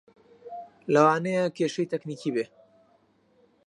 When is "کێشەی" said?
1.57-1.89